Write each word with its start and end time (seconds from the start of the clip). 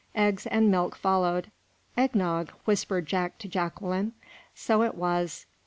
Eggs 0.15 0.47
and 0.47 0.71
milk 0.71 0.95
followed. 0.95 1.51
"Egg 1.95 2.15
nog," 2.15 2.49
whispered 2.65 3.05
Jack 3.05 3.37
to 3.37 3.47
Jacqueline. 3.47 4.13
So 4.55 4.81
it 4.81 4.95
was. 4.95 5.45